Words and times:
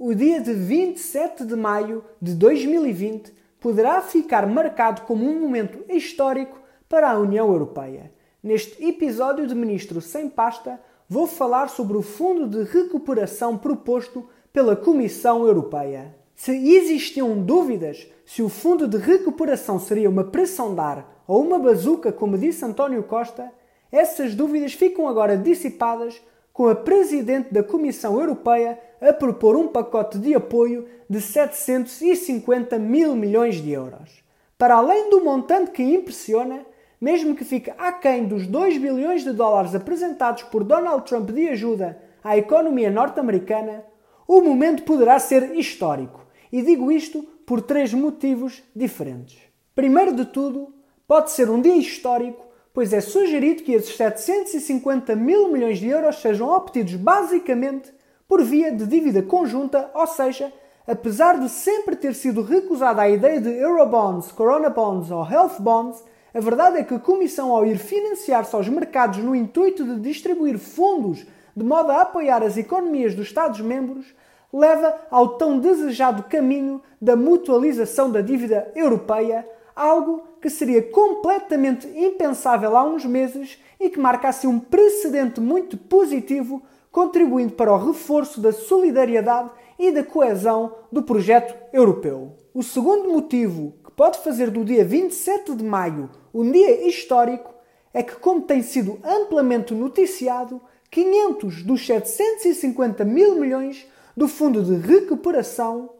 O 0.00 0.14
dia 0.14 0.40
de 0.40 0.54
27 0.54 1.44
de 1.44 1.56
maio 1.56 2.04
de 2.22 2.32
2020 2.36 3.34
poderá 3.58 4.00
ficar 4.00 4.46
marcado 4.46 5.02
como 5.02 5.28
um 5.28 5.40
momento 5.40 5.80
histórico 5.88 6.56
para 6.88 7.10
a 7.10 7.18
União 7.18 7.48
Europeia. 7.48 8.12
Neste 8.40 8.80
episódio 8.86 9.44
de 9.44 9.56
Ministro 9.56 10.00
Sem 10.00 10.28
Pasta, 10.30 10.80
vou 11.08 11.26
falar 11.26 11.68
sobre 11.68 11.96
o 11.96 12.02
Fundo 12.02 12.46
de 12.46 12.62
Recuperação 12.70 13.58
proposto 13.58 14.28
pela 14.52 14.76
Comissão 14.76 15.44
Europeia. 15.44 16.14
Se 16.36 16.52
existiam 16.52 17.42
dúvidas 17.42 18.06
se 18.24 18.40
o 18.40 18.48
Fundo 18.48 18.86
de 18.86 18.98
Recuperação 18.98 19.80
seria 19.80 20.08
uma 20.08 20.22
pressão 20.22 20.76
de 20.76 20.80
ar 20.80 21.24
ou 21.26 21.42
uma 21.42 21.58
bazuca, 21.58 22.12
como 22.12 22.38
disse 22.38 22.64
António 22.64 23.02
Costa, 23.02 23.50
essas 23.90 24.36
dúvidas 24.36 24.74
ficam 24.74 25.08
agora 25.08 25.36
dissipadas 25.36 26.22
com 26.58 26.66
a 26.66 26.74
Presidente 26.74 27.54
da 27.54 27.62
Comissão 27.62 28.18
Europeia 28.18 28.80
a 29.00 29.12
propor 29.12 29.54
um 29.54 29.68
pacote 29.68 30.18
de 30.18 30.34
apoio 30.34 30.88
de 31.08 31.20
750 31.20 32.76
mil 32.80 33.14
milhões 33.14 33.62
de 33.62 33.70
euros. 33.70 34.24
Para 34.58 34.74
além 34.74 35.08
do 35.08 35.22
montante 35.22 35.70
que 35.70 35.84
impressiona, 35.84 36.66
mesmo 37.00 37.36
que 37.36 37.44
fique 37.44 37.72
aquém 37.78 38.26
dos 38.26 38.44
2 38.48 38.76
bilhões 38.76 39.22
de 39.22 39.30
dólares 39.30 39.72
apresentados 39.72 40.42
por 40.42 40.64
Donald 40.64 41.04
Trump 41.04 41.30
de 41.30 41.48
ajuda 41.48 41.96
à 42.24 42.36
economia 42.36 42.90
norte-americana, 42.90 43.84
o 44.26 44.40
momento 44.40 44.82
poderá 44.82 45.16
ser 45.20 45.56
histórico. 45.56 46.26
E 46.50 46.60
digo 46.60 46.90
isto 46.90 47.22
por 47.46 47.62
três 47.62 47.94
motivos 47.94 48.64
diferentes. 48.74 49.38
Primeiro 49.76 50.12
de 50.12 50.24
tudo, 50.24 50.74
pode 51.06 51.30
ser 51.30 51.48
um 51.50 51.60
dia 51.60 51.76
histórico, 51.76 52.47
pois 52.72 52.92
é 52.92 53.00
sugerido 53.00 53.62
que 53.62 53.72
esses 53.72 53.96
750 53.96 55.16
mil 55.16 55.48
milhões 55.50 55.78
de 55.78 55.88
euros 55.88 56.20
sejam 56.20 56.48
obtidos 56.48 56.94
basicamente 56.94 57.92
por 58.26 58.42
via 58.42 58.70
de 58.70 58.86
dívida 58.86 59.22
conjunta, 59.22 59.90
ou 59.94 60.06
seja, 60.06 60.52
apesar 60.86 61.38
de 61.38 61.48
sempre 61.48 61.96
ter 61.96 62.14
sido 62.14 62.42
recusada 62.42 63.02
a 63.02 63.08
ideia 63.08 63.40
de 63.40 63.50
Eurobonds, 63.50 64.30
Corona 64.32 64.70
Bonds 64.70 65.10
ou 65.10 65.28
Health 65.28 65.60
Bonds, 65.60 66.02
a 66.34 66.40
verdade 66.40 66.78
é 66.78 66.84
que 66.84 66.94
a 66.94 66.98
Comissão, 66.98 67.50
ao 67.50 67.64
ir 67.64 67.78
financiar-se 67.78 68.54
aos 68.54 68.68
mercados 68.68 69.18
no 69.18 69.34
intuito 69.34 69.84
de 69.84 69.98
distribuir 69.98 70.58
fundos 70.58 71.26
de 71.56 71.64
modo 71.64 71.90
a 71.90 72.02
apoiar 72.02 72.42
as 72.42 72.56
economias 72.56 73.14
dos 73.14 73.26
Estados-membros, 73.26 74.14
leva 74.52 74.94
ao 75.10 75.36
tão 75.36 75.58
desejado 75.58 76.22
caminho 76.24 76.80
da 77.00 77.16
mutualização 77.16 78.10
da 78.10 78.20
dívida 78.20 78.70
europeia, 78.74 79.46
algo 79.78 80.24
que 80.42 80.50
seria 80.50 80.82
completamente 80.82 81.86
impensável 81.88 82.76
há 82.76 82.82
uns 82.82 83.04
meses 83.04 83.58
e 83.78 83.88
que 83.88 83.98
marca 83.98 84.28
assim 84.28 84.48
um 84.48 84.58
precedente 84.58 85.40
muito 85.40 85.76
positivo, 85.76 86.62
contribuindo 86.90 87.52
para 87.52 87.72
o 87.72 87.86
reforço 87.86 88.40
da 88.40 88.52
solidariedade 88.52 89.50
e 89.78 89.92
da 89.92 90.02
coesão 90.02 90.74
do 90.90 91.02
projeto 91.02 91.54
europeu. 91.72 92.32
O 92.52 92.62
segundo 92.62 93.08
motivo 93.12 93.74
que 93.84 93.92
pode 93.92 94.18
fazer 94.18 94.50
do 94.50 94.64
dia 94.64 94.84
27 94.84 95.54
de 95.54 95.62
maio 95.62 96.10
um 96.34 96.50
dia 96.50 96.88
histórico 96.88 97.54
é 97.94 98.02
que, 98.02 98.16
como 98.16 98.42
tem 98.42 98.62
sido 98.62 98.98
amplamente 99.04 99.72
noticiado, 99.72 100.60
500 100.90 101.62
dos 101.62 101.86
750 101.86 103.04
mil 103.04 103.36
milhões 103.36 103.86
do 104.16 104.26
Fundo 104.26 104.62
de 104.62 104.74
Recuperação 104.74 105.90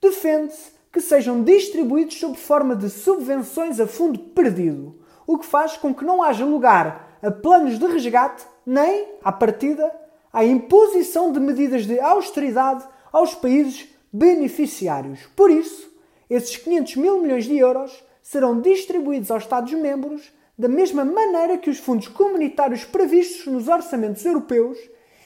defende-se 0.00 0.72
que 0.92 1.00
sejam 1.00 1.42
distribuídos 1.42 2.20
sob 2.20 2.36
forma 2.36 2.76
de 2.76 2.90
subvenções 2.90 3.80
a 3.80 3.86
fundo 3.86 4.18
perdido, 4.18 4.94
o 5.26 5.38
que 5.38 5.46
faz 5.46 5.76
com 5.76 5.94
que 5.94 6.04
não 6.04 6.22
haja 6.22 6.44
lugar 6.44 7.18
a 7.22 7.30
planos 7.30 7.78
de 7.78 7.86
resgate 7.86 8.44
nem, 8.66 9.06
à 9.24 9.32
partida, 9.32 9.90
à 10.32 10.44
imposição 10.44 11.32
de 11.32 11.40
medidas 11.40 11.86
de 11.86 11.98
austeridade 11.98 12.84
aos 13.10 13.34
países 13.34 13.88
beneficiários. 14.12 15.20
Por 15.34 15.50
isso, 15.50 15.90
esses 16.28 16.56
500 16.56 16.96
mil 16.96 17.20
milhões 17.20 17.44
de 17.44 17.56
euros 17.56 18.04
serão 18.22 18.60
distribuídos 18.60 19.30
aos 19.30 19.44
Estados-membros 19.44 20.32
da 20.58 20.68
mesma 20.68 21.04
maneira 21.04 21.58
que 21.58 21.70
os 21.70 21.78
fundos 21.78 22.08
comunitários 22.08 22.84
previstos 22.84 23.46
nos 23.46 23.68
orçamentos 23.68 24.24
europeus 24.24 24.78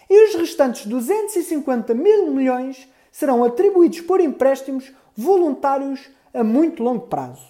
e 0.08 0.28
os 0.28 0.34
restantes 0.36 0.86
250 0.86 1.92
mil 1.94 2.30
milhões 2.30 2.88
serão 3.16 3.42
atribuídos 3.42 4.02
por 4.02 4.20
empréstimos 4.20 4.92
voluntários 5.16 6.10
a 6.34 6.44
muito 6.44 6.82
longo 6.82 7.06
prazo. 7.06 7.48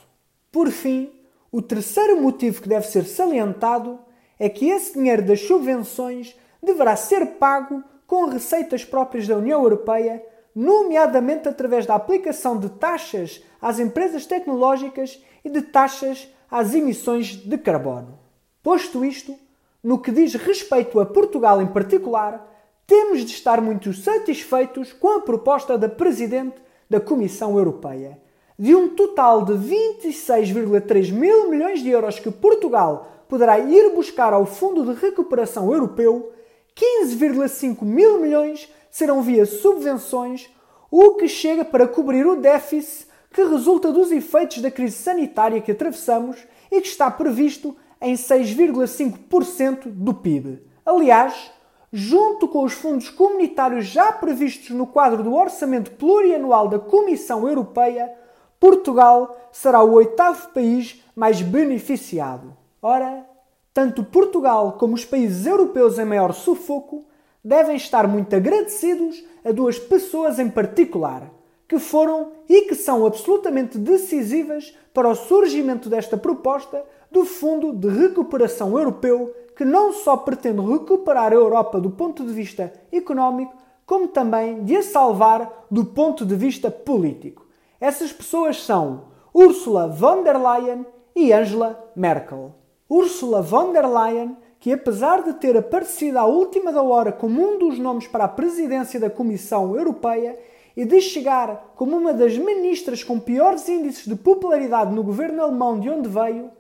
Por 0.53 0.71
fim, 0.71 1.11
o 1.51 1.61
terceiro 1.61 2.23
motivo 2.23 2.63
que 2.63 2.69
deve 2.69 2.87
ser 2.87 3.05
salientado 3.05 3.99
é 4.39 4.49
que 4.49 4.69
esse 4.71 4.93
dinheiro 4.95 5.23
das 5.23 5.41
subvenções 5.41 6.37
deverá 6.63 6.95
ser 6.95 7.27
pago 7.39 7.83
com 8.07 8.27
receitas 8.27 8.85
próprias 8.85 9.27
da 9.27 9.37
União 9.37 9.61
Europeia, 9.61 10.25
nomeadamente 10.55 11.49
através 11.49 11.85
da 11.85 11.97
aplicação 11.97 12.57
de 12.57 12.69
taxas 12.69 13.43
às 13.61 13.81
empresas 13.81 14.25
tecnológicas 14.25 15.21
e 15.45 15.51
de 15.51 15.63
taxas 15.63 16.29
às 16.49 16.77
emissões 16.77 17.35
de 17.35 17.59
carbono. 17.59 18.21
Posto 18.63 19.05
isto, 19.05 19.37
no 19.83 19.99
que 19.99 20.13
diz 20.13 20.33
respeito 20.35 21.01
a 21.01 21.07
Portugal 21.07 21.61
em 21.61 21.67
particular, 21.67 22.56
temos 22.87 23.25
de 23.25 23.33
estar 23.33 23.61
muito 23.61 23.93
satisfeitos 23.93 24.93
com 24.93 25.17
a 25.17 25.21
proposta 25.21 25.77
da 25.77 25.89
Presidente 25.89 26.55
da 26.89 27.01
Comissão 27.01 27.59
Europeia. 27.59 28.21
De 28.59 28.75
um 28.75 28.95
total 28.95 29.45
de 29.45 29.53
26,3 29.55 31.13
mil 31.13 31.51
milhões 31.51 31.81
de 31.81 31.91
euros 31.91 32.19
que 32.19 32.31
Portugal 32.31 33.25
poderá 33.29 33.59
ir 33.59 33.93
buscar 33.93 34.33
ao 34.33 34.47
Fundo 34.47 34.85
de 34.85 35.01
Recuperação 35.01 35.73
Europeu, 35.73 36.33
15,5 36.75 37.83
mil 37.83 38.21
milhões 38.21 38.73
serão 38.91 39.21
via 39.21 39.45
subvenções, 39.45 40.49
o 40.91 41.15
que 41.15 41.27
chega 41.27 41.65
para 41.65 41.89
cobrir 41.89 42.25
o 42.25 42.37
déficit 42.37 43.09
que 43.33 43.43
resulta 43.43 43.93
dos 43.93 44.13
efeitos 44.13 44.63
da 44.63 44.71
crise 44.71 44.97
sanitária 44.97 45.61
que 45.61 45.73
atravessamos 45.73 46.39
e 46.71 46.81
que 46.81 46.89
está 46.89 47.11
previsto 47.11 47.77
em 48.01 48.15
6,5% 48.15 49.89
do 49.89 50.15
PIB. 50.15 50.63
Aliás, 50.85 51.51
junto 51.97 52.47
com 52.47 52.63
os 52.63 52.75
fundos 52.75 53.09
comunitários 53.09 53.87
já 53.87 54.13
previstos 54.13 54.69
no 54.69 54.87
quadro 54.87 55.23
do 55.23 55.33
Orçamento 55.33 55.93
Plurianual 55.93 56.69
da 56.69 56.79
Comissão 56.79 57.49
Europeia, 57.49 58.13
Portugal 58.61 59.35
será 59.51 59.83
o 59.83 59.95
oitavo 59.95 60.49
país 60.51 61.03
mais 61.15 61.41
beneficiado. 61.41 62.55
Ora, 62.83 63.25
tanto 63.73 64.05
Portugal 64.05 64.73
como 64.73 64.95
os 64.95 65.07
países 65.07 65.47
europeus 65.47 65.99
em 65.99 66.05
maior 66.05 66.35
sufoco 66.35 67.07
devem 67.43 67.77
estar 67.77 68.07
muito 68.07 68.37
agradecidos 68.37 69.25
a 69.43 69.51
duas 69.51 69.79
pessoas 69.79 70.39
em 70.39 70.51
particular, 70.51 71.31
que 71.67 71.79
foram 71.79 72.33
e 72.47 72.63
que 72.63 72.75
são 72.75 73.07
absolutamente 73.07 73.79
decisivas 73.79 74.77
para 74.93 75.09
o 75.09 75.15
surgimento 75.15 75.89
desta 75.89 76.19
proposta 76.19 76.85
do 77.11 77.25
Fundo 77.25 77.73
de 77.73 77.89
Recuperação 77.89 78.79
Europeu 78.79 79.35
que 79.57 79.65
não 79.65 79.93
só 79.93 80.19
pretende 80.19 80.61
recuperar 80.61 81.33
a 81.33 81.35
Europa 81.35 81.81
do 81.81 81.91
ponto 81.91 82.25
de 82.25 82.33
vista 82.33 82.73
económico, 82.93 83.55
como 83.87 84.07
também 84.07 84.63
de 84.63 84.77
a 84.77 84.83
salvar 84.83 85.67
do 85.71 85.87
ponto 85.87 86.27
de 86.27 86.37
vista 86.37 86.71
político. 86.71 87.47
Essas 87.81 88.13
pessoas 88.13 88.63
são 88.63 89.05
Ursula 89.35 89.89
von 89.89 90.23
der 90.23 90.37
Leyen 90.37 90.85
e 91.15 91.33
Angela 91.33 91.91
Merkel. 91.97 92.55
Ursula 92.89 93.41
von 93.41 93.73
der 93.73 93.89
Leyen, 93.89 94.37
que 94.61 94.73
apesar 94.73 95.23
de 95.23 95.33
ter 95.35 95.57
aparecido 95.57 96.19
à 96.19 96.27
última 96.27 96.71
da 96.71 96.83
hora 96.83 97.11
como 97.11 97.43
um 97.43 97.59
dos 97.59 97.79
nomes 97.79 98.07
para 98.07 98.25
a 98.25 98.29
presidência 98.29 99.01
da 99.01 99.09
Comissão 99.09 99.75
Europeia 99.75 100.39
e 100.77 100.85
de 100.85 101.01
chegar 101.01 101.73
como 101.77 101.97
uma 101.97 102.13
das 102.13 102.37
ministras 102.37 103.03
com 103.03 103.19
piores 103.19 103.69
índices 103.69 104.05
de 104.05 104.17
popularidade 104.17 104.95
no 104.95 105.03
governo 105.03 105.43
alemão 105.43 105.81
de 105.81 105.89
onde 105.89 106.09
veio, 106.09 106.51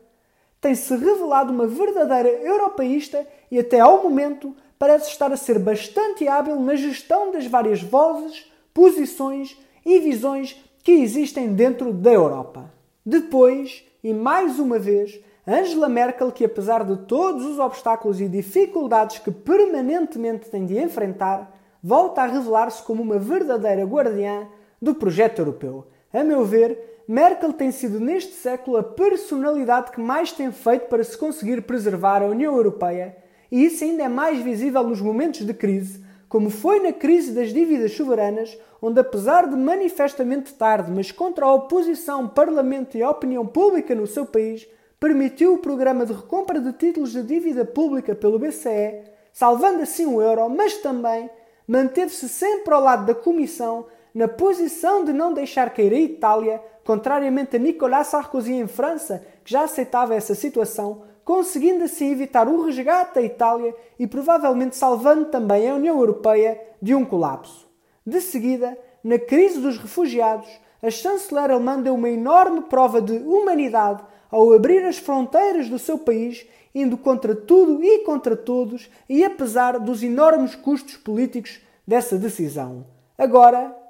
tem-se 0.66 0.96
revelado 0.96 1.52
uma 1.52 1.68
verdadeira 1.68 2.28
europeísta 2.28 3.24
e 3.52 3.56
até 3.56 3.78
ao 3.78 4.02
momento 4.02 4.52
parece 4.76 5.10
estar 5.10 5.30
a 5.30 5.36
ser 5.36 5.60
bastante 5.60 6.26
hábil 6.26 6.58
na 6.58 6.74
gestão 6.74 7.30
das 7.30 7.46
várias 7.46 7.80
vozes, 7.80 8.50
posições 8.74 9.56
e 9.84 10.00
visões 10.00 10.60
que 10.82 10.90
existem 10.90 11.52
dentro 11.52 11.92
da 11.92 12.12
Europa. 12.12 12.68
Depois, 13.04 13.84
e 14.02 14.12
mais 14.12 14.58
uma 14.58 14.76
vez, 14.76 15.20
Angela 15.46 15.88
Merkel, 15.88 16.32
que 16.32 16.44
apesar 16.44 16.84
de 16.84 16.96
todos 17.06 17.46
os 17.46 17.60
obstáculos 17.60 18.20
e 18.20 18.28
dificuldades 18.28 19.20
que 19.20 19.30
permanentemente 19.30 20.50
tem 20.50 20.66
de 20.66 20.76
enfrentar, 20.76 21.56
volta 21.80 22.22
a 22.22 22.26
revelar-se 22.26 22.82
como 22.82 23.04
uma 23.04 23.20
verdadeira 23.20 23.84
guardiã 23.84 24.48
do 24.82 24.96
projeto 24.96 25.38
europeu. 25.38 25.86
A 26.12 26.24
meu 26.24 26.44
ver, 26.44 26.95
Merkel 27.08 27.52
tem 27.52 27.70
sido 27.70 28.00
neste 28.00 28.32
século 28.32 28.78
a 28.78 28.82
personalidade 28.82 29.92
que 29.92 30.00
mais 30.00 30.32
tem 30.32 30.50
feito 30.50 30.88
para 30.88 31.04
se 31.04 31.16
conseguir 31.16 31.62
preservar 31.62 32.20
a 32.20 32.26
União 32.26 32.56
Europeia, 32.56 33.16
e 33.50 33.64
isso 33.64 33.84
ainda 33.84 34.02
é 34.02 34.08
mais 34.08 34.40
visível 34.40 34.82
nos 34.82 35.00
momentos 35.00 35.46
de 35.46 35.54
crise, 35.54 36.04
como 36.28 36.50
foi 36.50 36.80
na 36.80 36.92
crise 36.92 37.30
das 37.32 37.52
dívidas 37.52 37.92
soberanas, 37.92 38.58
onde, 38.82 38.98
apesar 38.98 39.48
de 39.48 39.54
manifestamente 39.54 40.52
tarde, 40.54 40.90
mas 40.90 41.12
contra 41.12 41.46
a 41.46 41.54
oposição, 41.54 42.26
parlamento 42.26 42.96
e 42.96 43.02
a 43.04 43.10
opinião 43.10 43.46
pública 43.46 43.94
no 43.94 44.08
seu 44.08 44.26
país, 44.26 44.66
permitiu 44.98 45.54
o 45.54 45.58
programa 45.58 46.04
de 46.04 46.12
recompra 46.12 46.60
de 46.60 46.72
títulos 46.72 47.12
de 47.12 47.22
dívida 47.22 47.64
pública 47.64 48.16
pelo 48.16 48.38
BCE, 48.38 49.02
salvando 49.32 49.82
assim 49.82 50.06
o 50.06 50.20
euro, 50.20 50.48
mas 50.48 50.78
também 50.78 51.30
manteve-se 51.68 52.28
sempre 52.28 52.74
ao 52.74 52.82
lado 52.82 53.06
da 53.06 53.14
Comissão, 53.14 53.86
na 54.16 54.26
posição 54.26 55.04
de 55.04 55.12
não 55.12 55.34
deixar 55.34 55.68
cair 55.74 55.92
a 55.92 56.00
Itália, 56.00 56.62
contrariamente 56.82 57.54
a 57.54 57.58
Nicolas 57.58 58.06
Sarkozy 58.06 58.54
em 58.54 58.66
França, 58.66 59.22
que 59.44 59.52
já 59.52 59.64
aceitava 59.64 60.14
essa 60.14 60.34
situação, 60.34 61.02
conseguindo 61.22 61.84
assim 61.84 62.12
evitar 62.12 62.48
o 62.48 62.62
resgate 62.62 63.16
da 63.16 63.20
Itália 63.20 63.76
e 63.98 64.06
provavelmente 64.06 64.74
salvando 64.74 65.26
também 65.26 65.68
a 65.68 65.74
União 65.74 65.98
Europeia 65.98 66.58
de 66.80 66.94
um 66.94 67.04
colapso. 67.04 67.68
De 68.06 68.22
seguida, 68.22 68.78
na 69.04 69.18
crise 69.18 69.60
dos 69.60 69.76
refugiados, 69.76 70.48
a 70.82 70.90
chanceler 70.90 71.50
alemã 71.50 71.78
deu 71.78 71.94
uma 71.94 72.08
enorme 72.08 72.62
prova 72.62 73.02
de 73.02 73.18
humanidade 73.18 74.02
ao 74.30 74.50
abrir 74.50 74.82
as 74.86 74.96
fronteiras 74.96 75.68
do 75.68 75.78
seu 75.78 75.98
país, 75.98 76.46
indo 76.74 76.96
contra 76.96 77.36
tudo 77.36 77.84
e 77.84 77.98
contra 77.98 78.34
todos 78.34 78.88
e 79.10 79.22
apesar 79.22 79.78
dos 79.78 80.02
enormes 80.02 80.54
custos 80.54 80.96
políticos 80.96 81.60
dessa 81.86 82.16
decisão. 82.16 82.86
Agora, 83.18 83.84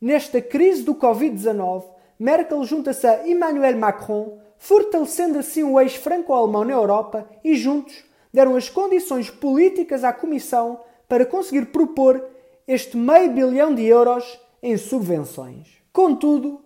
nesta 0.00 0.40
crise 0.40 0.82
do 0.82 0.94
Covid-19, 0.94 1.84
Merkel 2.18 2.64
junta-se 2.64 3.06
a 3.06 3.28
Emmanuel 3.28 3.76
Macron, 3.76 4.38
fortalecendo 4.58 5.38
assim 5.38 5.62
o 5.62 5.80
eixo 5.80 6.00
franco-alemão 6.00 6.64
na 6.64 6.72
Europa 6.72 7.28
e 7.44 7.54
juntos 7.56 8.04
deram 8.32 8.56
as 8.56 8.68
condições 8.68 9.30
políticas 9.30 10.04
à 10.04 10.12
Comissão 10.12 10.80
para 11.08 11.24
conseguir 11.24 11.66
propor 11.66 12.22
este 12.66 12.96
meio 12.96 13.30
bilhão 13.32 13.74
de 13.74 13.84
euros 13.84 14.38
em 14.62 14.76
subvenções. 14.76 15.68
Contudo, 15.92 16.60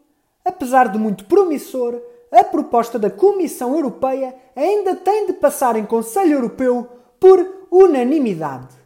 apesar 0.44 0.88
de 0.88 0.98
muito 0.98 1.26
promissor, 1.26 2.00
a 2.30 2.42
proposta 2.42 2.98
da 2.98 3.10
Comissão 3.10 3.74
Europeia 3.74 4.34
ainda 4.56 4.96
tem 4.96 5.26
de 5.26 5.34
passar 5.34 5.76
em 5.76 5.84
Conselho 5.84 6.32
Europeu 6.32 6.88
por 7.20 7.66
unanimidade. 7.70 8.81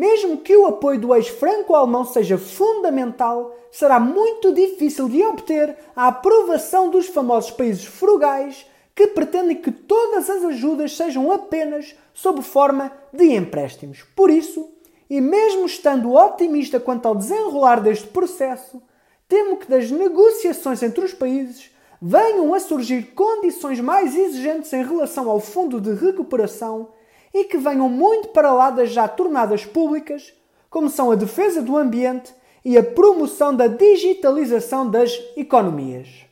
Mesmo 0.00 0.38
que 0.38 0.56
o 0.56 0.64
apoio 0.64 0.98
do 0.98 1.14
ex-franco-alemão 1.14 2.06
seja 2.06 2.38
fundamental, 2.38 3.54
será 3.70 4.00
muito 4.00 4.50
difícil 4.50 5.10
de 5.10 5.22
obter 5.22 5.76
a 5.94 6.08
aprovação 6.08 6.88
dos 6.88 7.08
famosos 7.08 7.50
países 7.50 7.84
frugais 7.84 8.64
que 8.94 9.08
pretendem 9.08 9.58
que 9.58 9.70
todas 9.70 10.30
as 10.30 10.42
ajudas 10.42 10.96
sejam 10.96 11.30
apenas 11.30 11.94
sob 12.14 12.40
forma 12.40 12.90
de 13.12 13.26
empréstimos. 13.34 14.02
Por 14.16 14.30
isso, 14.30 14.70
e 15.10 15.20
mesmo 15.20 15.66
estando 15.66 16.14
otimista 16.14 16.80
quanto 16.80 17.04
ao 17.04 17.14
desenrolar 17.14 17.82
deste 17.82 18.06
processo, 18.06 18.82
temo 19.28 19.58
que 19.58 19.68
das 19.68 19.90
negociações 19.90 20.82
entre 20.82 21.04
os 21.04 21.12
países 21.12 21.70
venham 22.00 22.54
a 22.54 22.58
surgir 22.58 23.12
condições 23.14 23.78
mais 23.80 24.16
exigentes 24.16 24.72
em 24.72 24.82
relação 24.82 25.28
ao 25.28 25.40
Fundo 25.40 25.78
de 25.78 25.92
Recuperação 25.92 26.88
e 27.32 27.44
que 27.44 27.58
venham 27.58 27.88
muito 27.88 28.28
para 28.28 28.52
lá 28.52 28.70
das 28.70 28.90
já 28.90 29.06
tornadas 29.06 29.64
públicas, 29.64 30.32
como 30.68 30.88
são 30.88 31.10
a 31.10 31.14
defesa 31.14 31.62
do 31.62 31.76
ambiente 31.76 32.34
e 32.64 32.76
a 32.76 32.82
promoção 32.82 33.54
da 33.54 33.66
digitalização 33.66 34.88
das 34.88 35.18
economias. 35.36 36.29